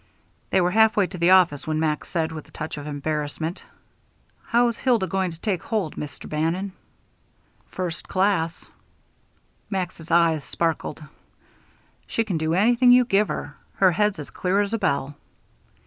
They 0.49 0.59
were 0.61 0.71
halfway 0.71 1.05
to 1.05 1.17
the 1.19 1.29
office 1.29 1.67
when 1.67 1.79
Max 1.79 2.09
said, 2.09 2.31
with 2.31 2.47
a 2.47 2.51
touch 2.51 2.75
of 2.79 2.87
embarrassment: 2.87 3.61
"How's 4.47 4.79
Hilda 4.79 5.05
going 5.05 5.29
to 5.29 5.39
take 5.39 5.61
hold, 5.61 5.95
Mr. 5.95 6.27
Bannon?" 6.27 6.71
"First 7.67 8.07
class." 8.07 8.67
Max's 9.69 10.09
eyes 10.09 10.43
sparkled. 10.43 11.03
"She 12.07 12.23
can 12.23 12.39
do 12.39 12.55
anything 12.55 12.91
you 12.91 13.05
give 13.05 13.27
her. 13.27 13.55
Her 13.75 13.91
head's 13.91 14.17
as 14.17 14.31
clear 14.31 14.61
as 14.61 14.73
a 14.73 14.79
bell." 14.79 15.15